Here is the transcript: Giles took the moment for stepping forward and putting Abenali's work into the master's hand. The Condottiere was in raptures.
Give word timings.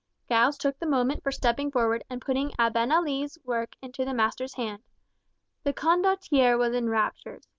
Giles 0.27 0.57
took 0.57 0.79
the 0.79 0.87
moment 0.87 1.21
for 1.21 1.31
stepping 1.31 1.69
forward 1.69 2.03
and 2.09 2.19
putting 2.23 2.49
Abenali's 2.57 3.37
work 3.45 3.75
into 3.83 4.03
the 4.03 4.15
master's 4.15 4.55
hand. 4.55 4.81
The 5.63 5.73
Condottiere 5.73 6.57
was 6.57 6.73
in 6.73 6.89
raptures. 6.89 7.43